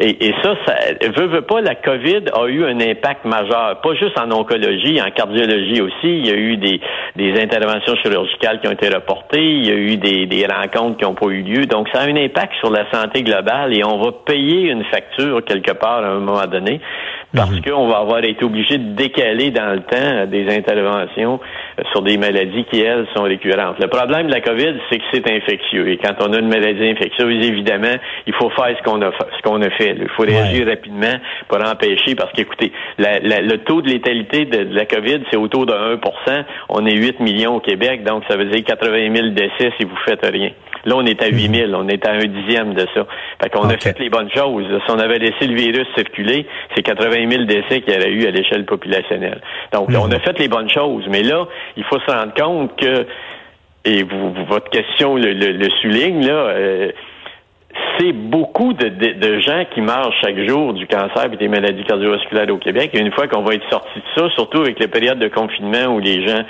et, 0.00 0.26
et, 0.26 0.34
ça, 0.42 0.56
ça 0.66 0.74
veut, 1.16 1.26
veut 1.26 1.42
pas, 1.42 1.60
la 1.60 1.76
COVID 1.76 2.24
a 2.32 2.46
eu 2.46 2.64
un 2.64 2.80
impact 2.80 3.24
majeur, 3.24 3.80
pas 3.80 3.94
juste 3.94 4.18
en 4.18 4.30
oncologie, 4.32 5.00
en 5.00 5.10
cardiologie 5.10 5.80
aussi. 5.80 6.18
Il 6.18 6.26
y 6.26 6.30
a 6.30 6.34
eu 6.34 6.56
des, 6.56 6.80
des 7.14 7.40
interventions 7.40 7.94
chirurgicales 7.96 8.60
qui 8.60 8.66
ont 8.66 8.72
été 8.72 8.88
reportées, 8.88 9.44
il 9.44 9.66
y 9.66 9.70
a 9.70 9.74
eu 9.74 9.96
des, 9.96 10.26
des 10.26 10.46
rencontres 10.46 10.98
qui 10.98 11.04
n'ont 11.04 11.14
pas 11.14 11.28
eu 11.28 11.42
lieu. 11.42 11.66
Donc, 11.66 11.88
ça 11.92 12.00
a 12.00 12.04
un 12.06 12.16
impact 12.16 12.54
sur 12.58 12.70
la 12.70 12.90
santé 12.90 13.22
globale 13.22 13.76
et 13.76 13.84
on 13.84 13.98
va 13.98 14.10
payer 14.26 14.70
une 14.70 14.84
facture 14.84 15.44
quelque 15.44 15.72
part 15.72 16.02
à 16.02 16.08
un 16.08 16.18
moment 16.18 16.46
donné 16.46 16.80
parce 17.34 17.50
mhm. 17.50 17.62
qu'on 17.62 17.88
va 17.88 17.98
avoir 17.98 18.22
été 18.24 18.44
obligé 18.44 18.78
de 18.78 18.94
décaler 18.94 19.50
dans 19.50 19.72
le 19.72 19.80
temps 19.80 20.26
des 20.26 20.54
interventions 20.54 21.40
euh, 21.78 21.82
sur 21.92 22.02
des 22.02 22.16
maladies 22.16 22.64
qui, 22.70 22.80
elles, 22.80 23.06
sont 23.14 23.24
récurrentes. 23.24 23.78
Le 23.80 23.88
problème 23.88 24.28
de 24.28 24.32
la 24.32 24.40
COVID, 24.40 24.74
c'est 24.90 24.98
que 24.98 25.04
c'est 25.12 25.30
infectieux. 25.30 25.88
Et 25.88 25.96
quand 25.96 26.14
on 26.20 26.32
a 26.32 26.38
une 26.38 26.48
maladie 26.48 26.88
infectieuse, 26.88 27.44
évidemment, 27.44 27.94
il 28.26 28.34
faut 28.34 28.50
faire 28.50 28.76
ce 28.78 28.82
qu'on 28.82 29.02
a, 29.02 29.10
ce 29.10 29.42
qu'on 29.42 29.60
a 29.62 29.70
fait. 29.70 29.96
Il 29.98 30.08
faut 30.10 30.22
réagir 30.22 30.66
rapidement 30.66 31.14
pour 31.48 31.58
empêcher, 31.58 32.14
parce 32.14 32.32
qu'écoutez, 32.32 32.72
le 32.98 33.56
taux 33.58 33.82
de 33.82 33.88
létalité 33.88 34.44
de, 34.44 34.74
la 34.74 34.86
COVID, 34.86 35.20
c'est 35.30 35.36
autour 35.36 35.66
de 35.66 35.72
1% 35.72 36.44
On 36.68 36.86
est 36.86 36.94
8 36.94 37.20
millions 37.20 37.56
au 37.56 37.60
Québec, 37.60 38.04
donc 38.04 38.24
ça 38.28 38.36
veut 38.36 38.46
dire 38.46 38.64
80 38.64 39.14
000 39.14 39.28
décès 39.28 39.72
si 39.78 39.84
vous 39.84 39.96
faites 40.04 40.24
rien. 40.24 40.50
Là, 40.84 40.96
on 40.96 41.06
est 41.06 41.22
à 41.22 41.28
8 41.28 41.54
000. 41.54 41.72
On 41.74 41.88
est 41.88 42.06
à 42.06 42.12
un 42.12 42.24
dixième 42.24 42.74
de 42.74 42.86
ça. 42.94 43.06
Fait 43.42 43.50
qu'on 43.50 43.68
a 43.68 43.76
fait 43.76 43.98
les 43.98 44.10
bonnes 44.10 44.30
choses. 44.30 44.66
Si 44.66 44.90
on 44.90 44.98
avait 44.98 45.18
laissé 45.18 45.46
le 45.46 45.54
virus 45.54 45.86
circuler, 45.96 46.46
c'est 46.74 46.82
80 46.82 47.30
000 47.30 47.44
décès 47.44 47.80
qu'il 47.80 47.94
y 47.94 47.96
aurait 47.96 48.10
eu 48.10 48.26
à 48.26 48.30
l'échelle 48.30 48.64
populationnelle. 48.64 49.40
Donc, 49.72 49.88
on 49.90 50.10
a 50.10 50.18
fait 50.20 50.38
les 50.38 50.48
bonnes 50.48 50.70
choses. 50.70 51.04
Mais 51.08 51.22
là, 51.22 51.46
il 51.76 51.84
faut 51.84 51.98
se 52.00 52.10
rendre 52.10 52.34
compte 52.34 52.76
que, 52.78 53.06
et 53.84 54.02
vous, 54.02 54.34
votre 54.48 54.70
question 54.70 55.16
le, 55.16 55.68
souligne, 55.82 56.26
là, 56.26 56.32
euh, 56.32 56.92
c'est 57.98 58.12
beaucoup 58.12 58.72
de, 58.72 58.88
de, 58.88 59.38
gens 59.40 59.64
qui 59.72 59.80
meurent 59.80 60.12
chaque 60.20 60.38
jour 60.46 60.74
du 60.74 60.86
cancer 60.86 61.32
et 61.32 61.36
des 61.36 61.48
maladies 61.48 61.84
cardiovasculaires 61.84 62.48
au 62.52 62.58
Québec. 62.58 62.90
Et 62.94 63.00
une 63.00 63.12
fois 63.12 63.26
qu'on 63.28 63.42
va 63.42 63.54
être 63.54 63.68
sorti 63.70 63.98
de 63.98 64.20
ça, 64.20 64.30
surtout 64.34 64.60
avec 64.60 64.78
les 64.78 64.88
périodes 64.88 65.18
de 65.18 65.28
confinement 65.28 65.94
où 65.94 65.98
les 65.98 66.26
gens 66.26 66.44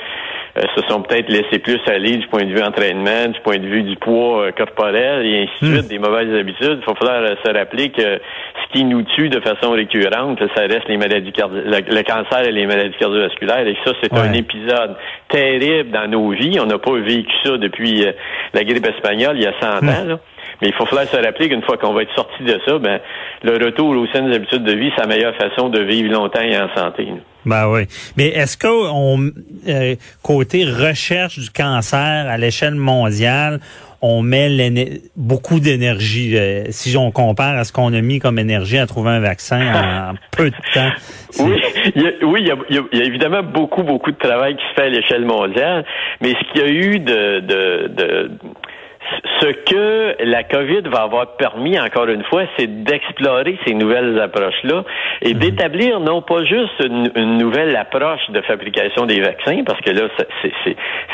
se 0.57 0.83
sont 0.89 1.03
peut-être 1.03 1.29
laissés 1.29 1.59
plus 1.59 1.81
aller 1.87 2.17
du 2.17 2.27
point 2.29 2.45
de 2.45 2.53
vue 2.53 2.63
entraînement, 2.63 3.29
du 3.29 3.41
point 3.41 3.59
de 3.59 3.67
vue 3.67 3.83
du 3.83 3.97
poids 3.97 4.47
euh, 4.47 4.53
corporel 4.53 5.27
et 5.27 5.43
ainsi 5.43 5.65
de 5.65 5.75
suite, 5.75 5.87
hmm. 5.87 5.89
des 5.89 5.99
mauvaises 5.99 6.33
habitudes. 6.33 6.79
Il 6.81 6.85
faut 6.85 6.95
falloir 6.95 7.23
euh, 7.23 7.35
se 7.45 7.53
rappeler 7.53 7.91
que 7.91 8.03
ce 8.03 8.73
qui 8.73 8.85
nous 8.85 9.03
tue 9.03 9.29
de 9.29 9.41
façon 9.41 9.73
récurrente, 9.73 10.39
ça 10.55 10.63
reste 10.63 10.89
les 10.89 10.97
maladies 10.97 11.33
le, 11.37 12.03
cancer 12.03 12.47
et 12.47 12.53
les 12.53 12.67
maladies 12.67 12.95
cardiovasculaires. 12.99 13.67
Et 13.67 13.77
ça, 13.85 13.93
c'est 14.01 14.15
un 14.15 14.33
épisode 14.33 14.97
terrible 15.29 15.91
dans 15.91 16.09
nos 16.09 16.31
vies. 16.31 16.59
On 16.61 16.67
n'a 16.67 16.79
pas 16.79 16.97
vécu 16.99 17.33
ça 17.45 17.57
depuis 17.59 18.07
la 18.53 18.65
grippe 18.65 18.87
espagnole 18.87 19.37
il 19.37 19.43
y 19.43 19.47
a 19.47 19.55
100 19.61 19.83
hmm. 19.83 19.89
ans. 19.89 20.05
Là. 20.07 20.19
Mais 20.63 20.69
il 20.69 20.75
faut 20.75 20.87
falloir 20.87 21.07
se 21.07 21.17
rappeler 21.17 21.49
qu'une 21.49 21.63
fois 21.63 21.77
qu'on 21.77 21.93
va 21.93 22.03
être 22.03 22.15
sorti 22.15 22.43
de 22.43 22.59
ça, 22.67 22.79
ben, 22.79 23.01
le 23.43 23.65
retour 23.65 23.91
aux 23.91 24.07
saines 24.09 24.33
habitudes 24.33 24.65
de 24.65 24.73
vie, 24.73 24.91
c'est 24.95 25.03
la 25.03 25.09
meilleure 25.09 25.35
façon 25.37 25.69
de 25.69 25.81
vivre 25.81 26.13
longtemps 26.13 26.41
et 26.41 26.57
en 26.57 26.69
santé. 26.75 27.09
Ben 27.47 27.69
oui. 27.69 27.83
Mais 28.17 28.29
est-ce 28.29 28.57
qu'on 28.57 29.31
euh, 29.69 29.95
côté 30.23 30.65
recherche 30.65 31.39
du 31.39 31.51
cancer 31.51 31.99
à 31.99 32.39
l'échelle 32.39 32.75
mondiale, 32.75 33.61
on 34.07 34.23
met 34.23 35.01
beaucoup 35.17 35.61
d'énergie. 35.61 36.37
Euh, 36.37 36.65
si 36.69 36.95
on 36.97 37.11
compare 37.11 37.57
à 37.57 37.65
ce 37.65 37.73
qu'on 37.73 37.93
a 37.95 38.03
mis 38.03 38.19
comme 38.19 38.39
énergie 38.39 38.77
à 38.77 38.87
trouver 38.87 39.11
un 39.11 39.21
vaccin 39.21 39.61
en 39.61 40.15
peu 40.37 40.51
de 40.51 40.57
temps. 40.75 40.91
Oui, 41.39 41.59
il 41.95 42.03
y, 42.03 42.07
a, 42.07 42.11
oui, 42.23 42.47
il 42.69 42.77
y, 42.77 43.01
a, 43.01 43.05
évidemment 43.05 43.43
beaucoup, 43.43 43.83
beaucoup 43.83 44.11
de 44.11 44.19
travail 44.19 44.57
qui 44.57 44.63
se 44.71 44.75
fait 44.75 44.87
à 44.87 44.91
l'échelle 44.91 45.25
mondiale, 45.25 45.87
mais 46.21 46.35
ce 46.35 46.53
qu'il 46.53 46.61
y 46.61 46.65
a 46.65 46.69
eu 46.69 46.99
de, 46.99 47.41
de, 47.41 47.89
de 47.89 48.31
ce 49.41 49.47
que 49.47 50.17
la 50.25 50.45
COVID 50.45 50.83
va 50.85 51.03
avoir 51.03 51.37
permis, 51.37 51.79
encore 51.79 52.09
une 52.09 52.25
fois, 52.25 52.45
c'est 52.57 52.85
d'explorer 52.85 53.59
ces 53.67 53.75
nouvelles 53.75 54.19
approches-là 54.21 54.85
et 55.23 55.35
mhm. 55.35 55.41
d'établir 55.41 56.01
non 56.01 56.23
pas 56.23 56.45
juste 56.45 56.83
une, 56.85 57.39
nouvelle 57.39 57.77
approche 57.77 58.31
de 58.31 58.41
fabrication 58.43 59.07
des 59.07 59.21
vaccins, 59.21 59.63
parce 59.65 59.81
que 59.81 59.91
là, 59.91 60.09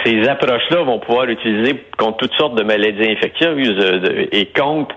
ces 0.05 0.29
approches-là 0.29 0.83
vont 0.83 0.99
pouvoir 0.99 1.29
utiliser 1.29 1.83
contre 1.99 2.19
toutes 2.19 2.35
sortes 2.35 2.57
de 2.57 2.63
maladies 2.63 3.11
infectieuses 3.11 3.79
euh, 3.81 4.27
et 4.33 4.47
contre 4.47 4.95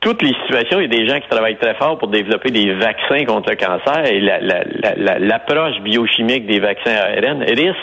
toutes 0.00 0.22
les 0.22 0.34
situations, 0.44 0.78
il 0.78 0.82
y 0.82 0.96
a 0.96 1.00
des 1.00 1.08
gens 1.08 1.18
qui 1.18 1.28
travaillent 1.28 1.56
très 1.56 1.74
fort 1.74 1.98
pour 1.98 2.08
développer 2.08 2.50
des 2.50 2.72
vaccins 2.74 3.24
contre 3.24 3.50
le 3.50 3.56
cancer 3.56 4.04
et 4.06 4.20
l'approche 4.20 5.80
biochimique 5.80 6.46
des 6.46 6.60
vaccins 6.60 6.94
ARN 6.94 7.42
risque 7.42 7.76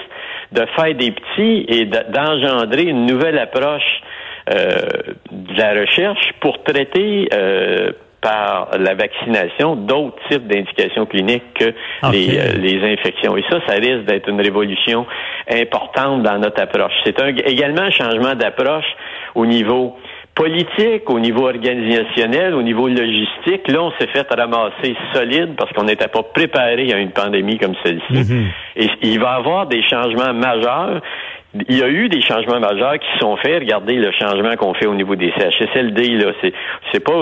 de 0.54 0.66
faire 0.75 0.96
des 0.96 1.12
petits 1.12 1.66
et 1.68 1.86
d'engendrer 1.86 2.84
une 2.84 3.08
nouvelle 3.08 3.38
approche 3.40 4.02
de 4.47 5.57
la 5.57 5.73
recherche 5.79 6.33
pour 6.41 6.63
traiter 6.63 7.29
euh, 7.33 7.91
par 8.23 8.69
la 8.79 8.95
vaccination 8.95 9.75
d'autres 9.75 10.17
types 10.29 10.47
d'indications 10.47 11.05
cliniques 11.05 11.43
que 11.55 11.73
les, 12.12 12.39
euh, 12.39 12.53
les, 12.57 12.93
infections. 12.93 13.35
Et 13.35 13.43
ça, 13.50 13.59
ça 13.67 13.73
risque 13.73 14.05
d'être 14.05 14.29
une 14.29 14.41
révolution 14.41 15.05
importante 15.51 16.23
dans 16.23 16.39
notre 16.39 16.62
approche. 16.62 16.93
C'est 17.03 17.21
un, 17.21 17.27
également 17.27 17.81
un 17.81 17.91
changement 17.91 18.33
d'approche 18.33 18.85
au 19.35 19.45
niveau 19.45 19.97
politique, 20.35 21.09
au 21.09 21.19
niveau 21.19 21.45
organisationnel, 21.45 22.55
au 22.55 22.63
niveau 22.63 22.88
logistique. 22.88 23.67
Là, 23.67 23.83
on 23.83 23.91
s'est 24.00 24.07
fait 24.07 24.25
ramasser 24.29 24.95
solide 25.13 25.55
parce 25.57 25.71
qu'on 25.73 25.83
n'était 25.83 26.07
pas 26.07 26.23
préparé 26.23 26.91
à 26.91 26.97
une 26.97 27.12
pandémie 27.12 27.59
comme 27.59 27.75
celle-ci. 27.83 28.13
Mm-hmm. 28.13 28.43
Et 28.77 28.89
il 29.03 29.19
va 29.19 29.33
y 29.33 29.39
avoir 29.39 29.67
des 29.67 29.83
changements 29.83 30.33
majeurs 30.33 31.01
il 31.69 31.77
y 31.77 31.83
a 31.83 31.88
eu 31.88 32.10
des 32.10 32.22
changements 32.22 32.60
majeurs 32.60 32.95
qui 33.00 33.19
sont 33.19 33.38
faits. 33.38 33.60
Regardez 33.62 33.95
le 33.95 34.12
changement 34.12 34.55
qu'on 34.55 34.74
fait 34.74 34.88
au 34.88 34.95
niveau 34.95 35.15
des 35.15 35.31
CHSLD. 35.38 36.17
Là, 36.17 36.31
c'est 36.41 36.53
c'est 36.91 37.00
pas 37.00 37.13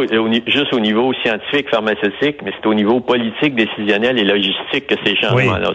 juste 0.47 0.73
au 0.73 0.79
niveau 0.79 1.13
scientifique, 1.15 1.69
pharmaceutique, 1.69 2.37
mais 2.43 2.53
c'est 2.55 2.67
au 2.67 2.73
niveau 2.73 3.01
politique, 3.01 3.55
décisionnel 3.55 4.17
et 4.19 4.23
logistique 4.23 4.87
que 4.87 4.95
ces 5.05 5.15
changements-là. 5.17 5.71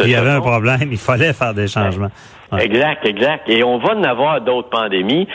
Il 0.00 0.10
y 0.10 0.14
avait 0.14 0.30
un 0.30 0.40
problème. 0.40 0.88
Il 0.90 0.98
fallait 0.98 1.32
faire 1.32 1.54
des 1.54 1.66
changements. 1.66 2.10
Exact, 2.58 3.04
exact. 3.04 3.48
Et 3.48 3.64
on 3.64 3.78
va 3.78 3.94
en 3.94 4.04
avoir 4.04 4.40
d'autres 4.40 4.70
pandémies. 4.70 5.26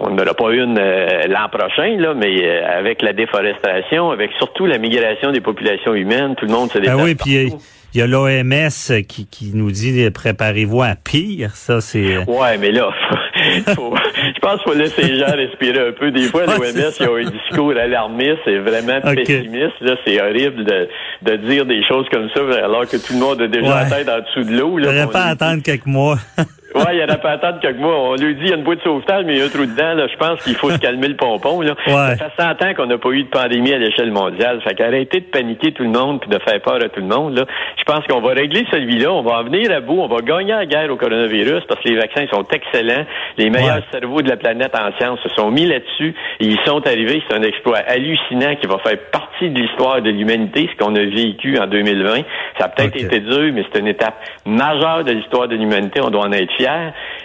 On 0.00 0.10
n'aura 0.10 0.34
pas 0.34 0.52
une 0.52 0.78
euh, 0.78 1.26
l'an 1.26 1.48
prochain, 1.50 1.96
là, 1.98 2.14
mais 2.14 2.44
euh, 2.44 2.78
avec 2.78 3.02
la 3.02 3.12
déforestation, 3.12 4.10
avec 4.10 4.30
surtout 4.38 4.66
la 4.66 4.78
migration 4.78 5.32
des 5.32 5.40
populations 5.40 5.94
humaines, 5.94 6.34
tout 6.36 6.46
le 6.46 6.52
monde 6.52 6.70
se 6.70 6.78
déplace. 6.78 6.96
Ah 6.98 7.02
oui, 7.02 7.14
puis 7.14 7.52
il 7.94 7.98
y 7.98 8.02
a 8.02 8.06
l'OMS 8.06 9.02
qui, 9.08 9.26
qui 9.26 9.50
nous 9.54 9.72
dit 9.72 10.08
préparez-vous 10.10 10.82
à 10.82 10.94
pire. 10.94 11.56
Ça, 11.56 11.80
c'est. 11.80 12.18
Ouais, 12.28 12.58
mais 12.58 12.70
là, 12.70 12.90
je 13.34 14.40
pense 14.40 14.62
qu'il 14.62 14.72
faut 14.72 14.78
laisser 14.78 15.02
les 15.02 15.18
gens 15.18 15.34
respirer 15.34 15.88
un 15.88 15.92
peu. 15.92 16.10
Des 16.12 16.24
fois, 16.24 16.46
l'OMS, 16.46 16.92
ils 17.00 17.08
ont 17.08 17.16
un 17.16 17.30
discours 17.30 17.72
alarmiste 17.76 18.46
et 18.46 18.58
vraiment 18.58 19.00
pessimiste. 19.00 19.80
Là, 19.80 19.96
c'est 20.06 20.20
horrible 20.20 20.64
de, 20.64 20.88
de 21.22 21.36
dire 21.48 21.66
des 21.66 21.82
choses 21.86 22.06
comme 22.12 22.28
ça 22.34 22.40
alors 22.62 22.86
que 22.86 22.98
tout 22.98 23.14
le 23.14 23.18
monde 23.18 23.40
a 23.42 23.48
déjà 23.48 23.82
la 23.82 23.90
tête 23.90 24.08
en 24.08 24.20
dessous 24.20 24.48
de 24.48 24.56
l'eau. 24.56 24.78
Il 24.78 24.86
ne 24.86 25.06
pas 25.06 25.24
attendre 25.24 25.62
quelques 25.62 25.86
mois. 25.86 26.18
Oui, 26.74 26.82
il 26.92 26.98
y 26.98 27.02
en 27.02 27.08
a 27.08 27.16
pas 27.16 27.30
attendre 27.30 27.60
quelques 27.60 27.78
mois. 27.78 28.10
On 28.10 28.14
lui 28.14 28.34
dit 28.34 28.42
il 28.42 28.48
y 28.50 28.52
a 28.52 28.56
une 28.56 28.62
boîte 28.62 28.78
de 28.78 28.84
sauvetage, 28.84 29.24
mais 29.24 29.34
il 29.34 29.38
y 29.38 29.42
a 29.42 29.46
un 29.46 29.48
trou 29.48 29.64
dedans. 29.64 29.94
Là. 29.94 30.06
Je 30.06 30.16
pense 30.16 30.42
qu'il 30.42 30.54
faut 30.54 30.70
se 30.70 30.78
calmer 30.78 31.08
le 31.08 31.16
pompon. 31.16 31.62
Là. 31.62 31.74
Ça 31.86 32.16
fait 32.16 32.42
100 32.42 32.62
ans 32.62 32.74
qu'on 32.74 32.86
n'a 32.86 32.98
pas 32.98 33.08
eu 33.10 33.22
de 33.22 33.28
pandémie 33.28 33.72
à 33.72 33.78
l'échelle 33.78 34.12
mondiale. 34.12 34.60
Fait 34.62 34.74
qu'arrêtez 34.74 35.20
de 35.20 35.26
paniquer 35.26 35.72
tout 35.72 35.82
le 35.82 35.88
monde 35.88 36.20
puis 36.20 36.28
de 36.28 36.38
faire 36.38 36.60
peur 36.60 36.76
à 36.76 36.88
tout 36.90 37.00
le 37.00 37.06
monde. 37.06 37.38
Là. 37.38 37.46
Je 37.78 37.84
pense 37.84 38.06
qu'on 38.06 38.20
va 38.20 38.34
régler 38.34 38.66
celui-là. 38.70 39.10
On 39.12 39.22
va 39.22 39.38
en 39.38 39.44
venir 39.44 39.72
à 39.72 39.80
bout. 39.80 39.98
On 39.98 40.08
va 40.08 40.20
gagner 40.20 40.52
la 40.52 40.66
guerre 40.66 40.92
au 40.92 40.96
coronavirus 40.96 41.64
parce 41.66 41.80
que 41.80 41.88
les 41.88 41.96
vaccins 41.96 42.26
sont 42.30 42.44
excellents. 42.52 43.06
Les 43.38 43.48
meilleurs 43.48 43.82
cerveaux 43.90 44.20
de 44.20 44.28
la 44.28 44.36
planète 44.36 44.74
en 44.74 44.92
sciences 44.98 45.20
se 45.20 45.30
sont 45.30 45.50
mis 45.50 45.66
là-dessus 45.66 46.14
et 46.40 46.44
ils 46.44 46.60
sont 46.66 46.86
arrivés. 46.86 47.22
C'est 47.28 47.36
un 47.36 47.42
exploit 47.42 47.78
hallucinant 47.78 48.56
qui 48.56 48.66
va 48.66 48.76
faire 48.78 48.98
partie 49.10 49.48
de 49.48 49.58
l'histoire 49.58 50.02
de 50.02 50.10
l'humanité, 50.10 50.68
ce 50.70 50.84
qu'on 50.84 50.94
a 50.94 51.04
vécu 51.04 51.58
en 51.58 51.66
2020. 51.66 52.22
Ça 52.58 52.66
a 52.66 52.68
peut-être 52.68 52.96
été 52.96 53.20
dur, 53.20 53.52
mais 53.54 53.64
c'est 53.72 53.80
une 53.80 53.88
étape 53.88 54.16
majeure 54.44 55.04
de 55.04 55.12
l'histoire 55.12 55.48
de 55.48 55.56
l'humanité. 55.56 56.00
On 56.02 56.10
doit 56.10 56.26
en 56.26 56.32
être 56.32 56.57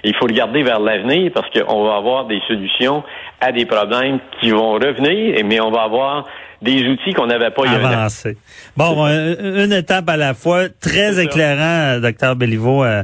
Il 0.04 0.16
faut 0.16 0.26
regarder 0.26 0.64
vers 0.64 0.80
l'avenir 0.80 1.32
parce 1.34 1.50
qu'on 1.50 1.84
va 1.86 1.96
avoir 1.96 2.26
des 2.26 2.42
solutions 2.48 3.04
à 3.40 3.52
des 3.52 3.66
problèmes 3.66 4.20
qui 4.40 4.52
vont 4.52 4.74
revenir, 4.74 5.44
mais 5.46 5.60
on 5.60 5.72
va 5.72 5.84
avoir 5.84 6.26
des 6.62 6.88
outils 6.88 7.14
qu'on 7.14 7.28
n'avait 7.28 7.52
pas 7.52 7.64
Avancé. 7.68 8.38
Bon, 8.78 9.06
euh, 9.06 9.66
une 9.66 9.74
étape 9.74 10.10
à 10.10 10.18
la 10.18 10.34
fois, 10.34 10.70
très 10.70 11.22
éclairant, 11.22 12.00
docteur 12.00 12.36
Béliveau, 12.36 12.84
euh, 12.84 13.04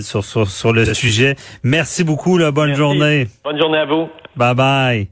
sur, 0.00 0.24
sur, 0.24 0.48
sur, 0.48 0.72
le 0.72 0.84
sujet. 0.94 1.34
Merci 1.64 2.04
beaucoup, 2.04 2.38
là, 2.38 2.52
bonne 2.52 2.74
journée. 2.74 3.26
Bonne 3.44 3.58
journée 3.58 3.78
à 3.78 3.86
vous. 3.86 4.08
Bye 4.36 4.54
bye. 4.54 5.08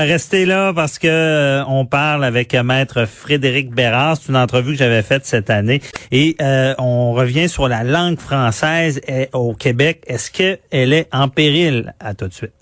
Restez 0.00 0.46
là 0.46 0.72
parce 0.72 0.98
que 0.98 1.08
euh, 1.08 1.64
on 1.66 1.84
parle 1.84 2.24
avec 2.24 2.54
maître 2.54 3.04
Frédéric 3.04 3.70
Bérard. 3.70 4.16
C'est 4.16 4.30
une 4.30 4.36
entrevue 4.36 4.72
que 4.72 4.78
j'avais 4.78 5.02
faite 5.02 5.26
cette 5.26 5.50
année 5.50 5.80
et 6.10 6.36
euh, 6.40 6.74
on 6.78 7.12
revient 7.12 7.48
sur 7.48 7.68
la 7.68 7.84
langue 7.84 8.18
française 8.18 9.00
au 9.32 9.54
Québec. 9.54 10.02
Est-ce 10.06 10.30
qu'elle 10.30 10.92
est 10.92 11.08
en 11.12 11.28
péril? 11.28 11.94
À 12.00 12.14
tout 12.14 12.28
de 12.28 12.32
suite. 12.32 12.61